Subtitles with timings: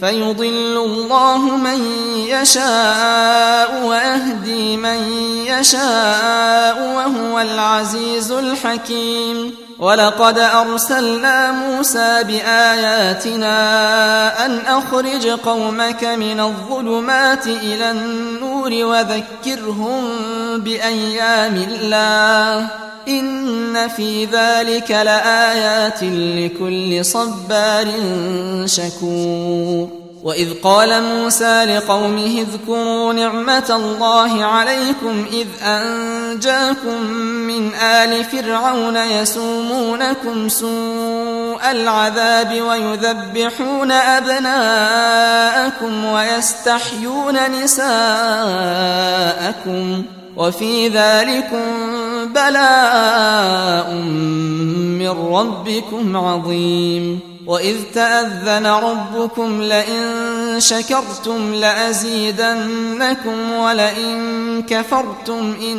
[0.00, 1.80] فيضل الله من
[2.28, 4.98] يشاء ويهدي من
[5.46, 9.54] يشاء وهو العزيز الحكيم.
[9.78, 13.56] ولقد أرسلنا موسى بآياتنا
[14.46, 20.04] أن أخرج قومك من الظلمات إلى النور وذكرهم
[20.56, 22.89] بأيام الله.
[23.08, 27.88] إن في ذلك لآيات لكل صبار
[28.64, 30.00] شكور.
[30.22, 37.02] وإذ قال موسى لقومه اذكروا نعمة الله عليكم إذ أنجاكم
[37.50, 47.84] من آل فرعون يسومونكم سوء العذاب ويذبحون أبناءكم ويستحيون نساءكم.
[50.40, 51.68] وفي ذلكم
[52.32, 53.92] بلاء
[55.00, 57.20] من ربكم عظيم.
[57.46, 60.00] وإذ تأذن ربكم لئن
[60.58, 65.78] شكرتم لأزيدنكم ولئن كفرتم إن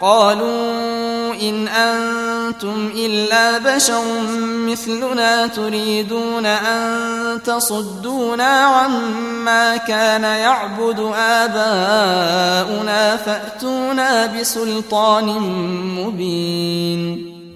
[0.00, 4.02] قالوا إن أنتم إلا بشر
[4.66, 15.26] مثلنا تريدون أن تصدونا عما كان يعبد آباؤنا فأتونا بسلطان
[15.98, 17.37] مبين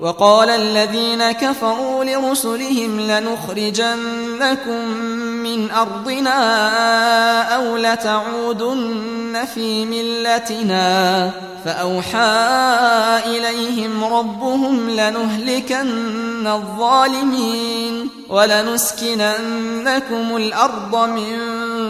[0.00, 4.88] وقال الذين كفروا لرسلهم لنخرجنكم
[5.42, 6.36] من أرضنا
[7.56, 11.30] أو لتعودن في ملتنا
[11.64, 12.18] فأوحى
[13.26, 21.38] إليهم ربهم لنهلكن الظالمين ولنسكننكم الأرض من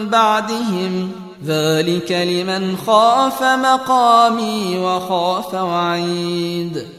[0.09, 1.11] بعدهم.
[1.45, 6.98] ذلك لمن خاف مقامي وخاف وعيد.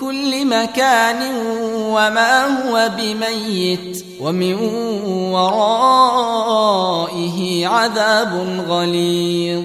[0.00, 1.34] كل مكان
[1.76, 4.54] وما هو بميت ومن
[5.32, 6.48] ورائه
[7.66, 9.64] عذاب غليظ.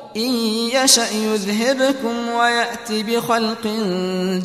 [0.15, 0.31] إن
[0.73, 3.67] يشأ يذهبكم ويأت بخلق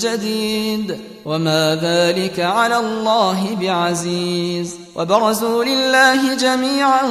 [0.01, 1.01] جديد.
[1.25, 4.77] وما ذلك على الله بعزيز.
[4.97, 7.03] وبرزوا لله جميعا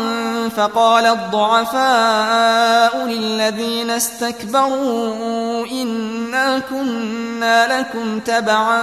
[0.58, 8.82] فقال الضعفاء للذين استكبروا إنا كنا لكم تبعا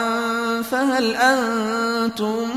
[0.70, 2.48] فهل أنتم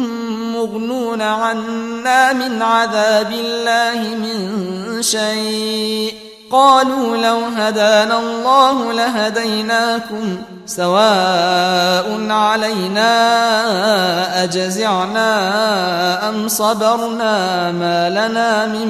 [0.54, 6.25] مغنون عنا من عذاب الله من شيء؟
[6.56, 13.14] قالوا لو هدانا الله لهديناكم سواء علينا
[14.44, 15.30] أجزعنا
[16.30, 18.88] أم صبرنا ما لنا من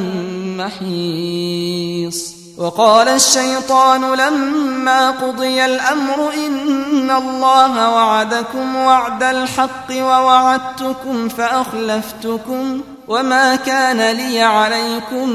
[0.57, 2.35] محيص.
[2.57, 14.41] وقال الشيطان لما قضي الأمر إن الله وعدكم وعد الحق ووعدتكم فأخلفتكم وما كان لي
[14.41, 15.29] عليكم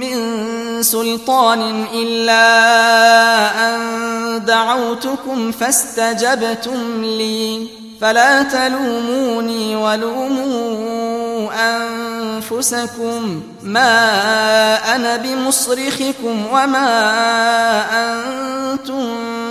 [0.00, 0.11] من
[0.82, 2.44] سلطان إلا
[3.68, 7.66] أن دعوتكم فاستجبتم لي.
[8.00, 13.94] فلا تلوموني ولوموا أنفسكم ما
[14.96, 16.90] أنا بمصرخكم وما
[17.92, 19.31] أنتم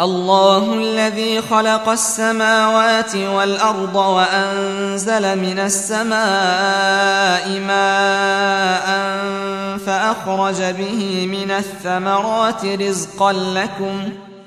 [0.00, 8.86] الله الذي خلق السماوات والأرض وأنزل من السماء ماء
[9.86, 14.08] فأخرج به من الثمرات رزقا لكم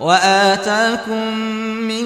[0.00, 1.34] وآتاكم
[1.88, 2.04] من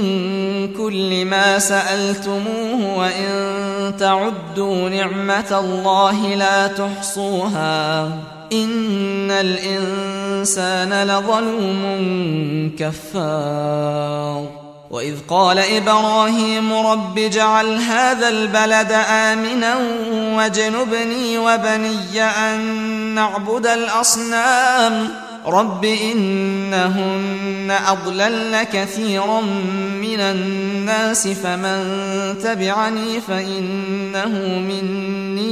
[0.74, 8.04] كل ما سألتموه وإن تعدوا نعمة الله لا تحصوها.
[8.52, 11.82] إن الإنسان لظلوم
[12.78, 14.46] كفار.
[14.90, 19.76] وإذ قال إبراهيم رب اجعل هذا البلد آمنا
[20.36, 22.60] واجنبني وبني أن
[23.14, 25.08] نعبد الأصنام.
[25.46, 29.40] رب إنهن أضللن كثيرا
[30.00, 31.78] من الناس فمن
[32.42, 35.51] تبعني فإنه مني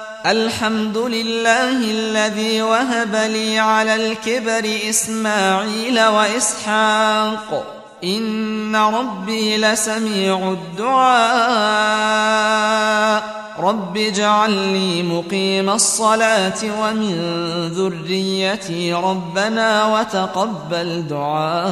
[0.25, 7.63] الحمد لله الذي وهب لي على الكبر إسماعيل وإسحاق.
[8.03, 11.21] إن ربي لسميع الدعاء.
[13.59, 17.15] رب اجعل لي مقيم الصلاة ومن
[17.73, 21.71] ذريتي ربنا وتقبل دعاء.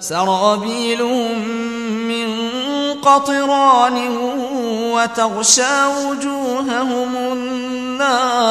[0.00, 1.48] سرابيلهم
[2.08, 2.28] من
[3.00, 4.16] قطران
[4.92, 8.50] وتغشى وجوههم النار.